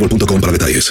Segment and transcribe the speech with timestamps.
[0.00, 0.90] boostmobile.com para detalles.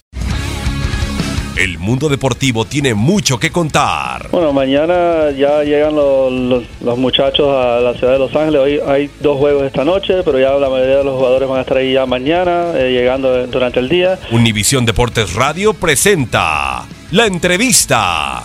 [1.58, 4.30] El mundo deportivo tiene mucho que contar.
[4.32, 8.62] Bueno, mañana ya llegan los, los- los muchachos a la ciudad de Los Ángeles.
[8.62, 11.62] Hoy hay dos juegos esta noche, pero ya la mayoría de los jugadores van a
[11.62, 14.18] estar ahí ya mañana, eh, llegando durante el día.
[14.32, 18.42] Univisión Deportes Radio presenta la entrevista.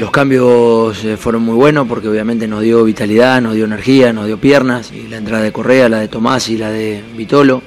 [0.00, 4.26] Los cambios eh, fueron muy buenos porque obviamente nos dio vitalidad, nos dio energía, nos
[4.26, 7.62] dio piernas y la entrada de Correa, la de Tomás y la de Vitolo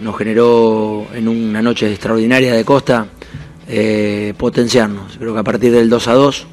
[0.00, 3.06] nos generó en una noche extraordinaria de Costa
[3.68, 5.16] eh, potenciarnos.
[5.18, 6.46] Creo que a partir del 2 a 2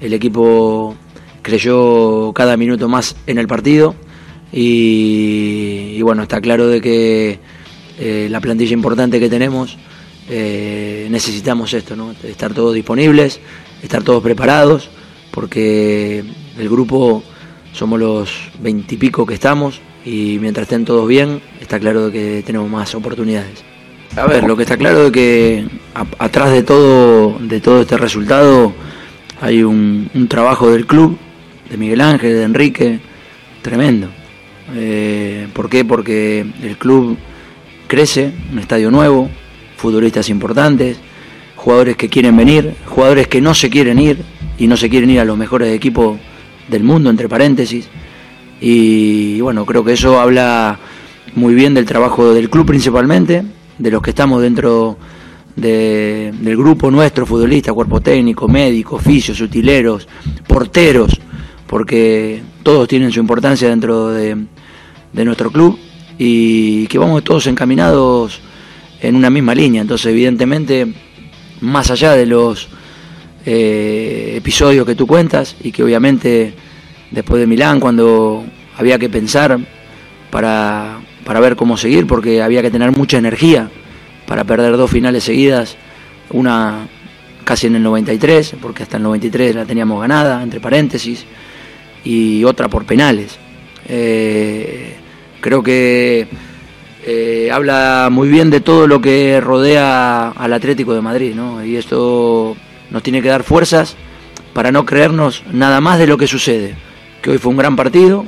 [0.00, 0.94] el equipo
[1.42, 3.94] creyó cada minuto más en el partido
[4.52, 7.38] y, bueno, está claro de que
[7.98, 9.76] eh, la plantilla importante que tenemos
[10.28, 11.94] eh, necesitamos esto,
[12.24, 13.40] estar todos disponibles,
[13.82, 14.90] estar todos preparados,
[15.30, 16.24] porque
[16.58, 17.22] el grupo
[17.72, 18.30] somos los
[18.60, 23.64] veintipico que estamos y mientras estén todos bien, está claro de que tenemos más oportunidades.
[24.16, 27.96] A ver, lo que está claro es que a- atrás de todo, de todo este
[27.98, 28.72] resultado
[29.40, 31.18] hay un, un trabajo del club,
[31.70, 33.00] de Miguel Ángel, de Enrique,
[33.62, 34.08] tremendo.
[34.74, 35.84] Eh, ¿Por qué?
[35.84, 37.16] Porque el club
[37.86, 39.28] crece, un estadio nuevo,
[39.76, 40.98] futbolistas importantes,
[41.56, 44.22] jugadores que quieren venir, jugadores que no se quieren ir
[44.58, 46.18] y no se quieren ir a los mejores equipos
[46.68, 47.88] del mundo, entre paréntesis.
[48.60, 50.78] Y bueno, creo que eso habla
[51.34, 53.44] muy bien del trabajo del club principalmente,
[53.78, 54.96] de los que estamos dentro
[55.54, 60.08] de- del grupo nuestro, futbolistas, cuerpo técnico, médicos, fisios, utileros,
[60.46, 61.20] porteros,
[61.66, 64.36] porque todos tienen su importancia dentro de,
[65.12, 65.78] de nuestro club
[66.18, 68.40] y que vamos todos encaminados
[69.00, 69.82] en una misma línea.
[69.82, 70.92] Entonces, evidentemente,
[71.60, 72.68] más allá de los
[73.50, 76.52] eh, episodios que tú cuentas y que obviamente
[77.10, 78.44] después de Milán, cuando
[78.76, 79.58] había que pensar
[80.30, 83.70] para, para ver cómo seguir, porque había que tener mucha energía
[84.26, 85.78] para perder dos finales seguidas,
[86.28, 86.88] una
[87.44, 91.24] casi en el 93, porque hasta el 93 la teníamos ganada, entre paréntesis,
[92.04, 93.38] y otra por penales.
[93.88, 94.94] Eh,
[95.40, 96.28] creo que
[97.06, 101.64] eh, habla muy bien de todo lo que rodea al Atlético de Madrid, ¿no?
[101.64, 102.54] Y esto
[102.90, 103.96] nos tiene que dar fuerzas
[104.52, 106.74] para no creernos nada más de lo que sucede.
[107.22, 108.24] Que hoy fue un gran partido,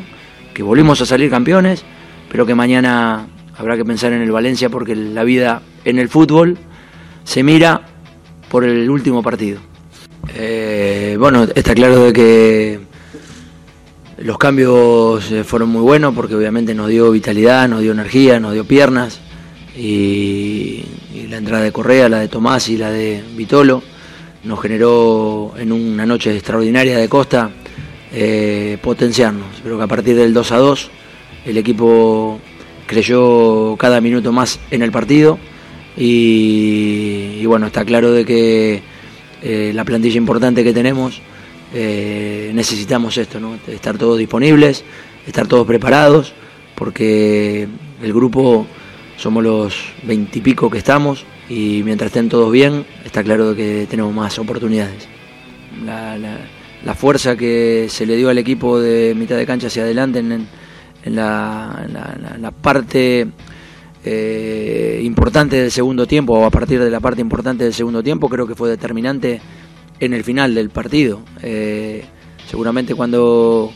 [0.55, 1.85] que volvimos a salir campeones,
[2.31, 3.27] pero que mañana
[3.57, 6.59] habrá que pensar en el Valencia porque la vida en el fútbol
[7.25, 7.83] se mira
[8.49, 9.61] por el último partido.
[10.35, 12.81] Eh, bueno, está claro de que
[14.19, 18.53] los cambios eh, fueron muy buenos porque obviamente nos dio vitalidad, nos dio energía, nos
[18.53, 19.21] dio piernas
[19.77, 20.85] y,
[21.15, 23.83] y la entrada de Correa, la de Tomás y la de Vitolo
[24.45, 27.51] nos generó en una noche extraordinaria de Costa
[28.13, 29.61] eh, potenciarnos.
[29.63, 30.91] Creo que a partir del 2 a 2
[31.47, 32.41] el equipo
[32.87, 35.39] creyó cada minuto más en el partido
[35.97, 38.83] y, bueno, está claro de que
[39.43, 41.21] eh, la plantilla importante que tenemos
[41.75, 43.57] eh, necesitamos esto, ¿no?
[43.69, 44.85] estar todos disponibles,
[45.27, 46.33] estar todos preparados,
[46.75, 47.69] porque
[48.03, 48.67] el grupo
[49.17, 54.39] somos los veintipico que estamos y mientras estén todos bien, está claro que tenemos más
[54.39, 55.09] oportunidades.
[55.85, 60.47] La, fuerza que se le dio al equipo de mitad de cancha hacia adelante en,
[61.07, 63.27] la, parte
[64.05, 68.29] eh, importante del segundo tiempo o a partir de la parte importante del segundo tiempo
[68.29, 69.41] creo que fue determinante
[69.99, 71.21] en el final del partido.
[71.43, 72.05] Eh,
[72.49, 73.73] seguramente cuando,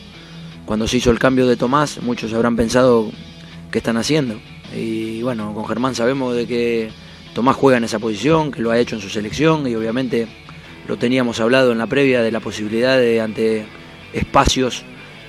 [0.65, 3.11] cuando se hizo el cambio de Tomás, muchos habrán pensado
[3.69, 4.39] qué están haciendo.
[4.73, 7.04] Y bueno, con Germán sabemos de que
[7.35, 10.25] Tomás juega en esa posición, que lo ha hecho en su selección y obviamente
[10.87, 13.65] lo teníamos hablado en la previa de la posibilidad de ante
[14.13, 14.83] espacios,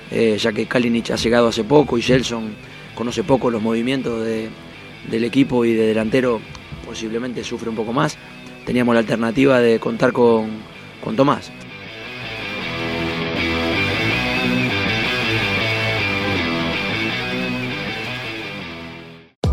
[0.09, 2.55] eh, ya que Kalinic ha llegado hace poco y Gelson
[2.95, 6.39] conoce poco los movimientos del equipo y de delantero
[6.85, 8.17] posiblemente sufre un poco más.
[8.65, 10.47] Teníamos la alternativa de contar con,
[11.03, 11.51] con Tomás.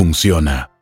[0.00, 0.79] funciona.